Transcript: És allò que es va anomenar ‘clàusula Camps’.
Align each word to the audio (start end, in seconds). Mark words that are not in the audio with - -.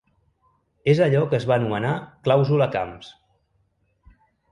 És 0.93 1.01
allò 1.07 1.19
que 1.33 1.37
es 1.39 1.45
va 1.51 1.57
anomenar 1.61 1.91
‘clàusula 2.29 2.69
Camps’. 2.77 3.13